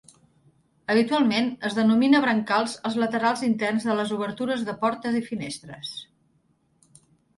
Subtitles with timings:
[0.93, 5.97] Habitualment, es denomina brancals als laterals interns de les obertures de portes i finestres.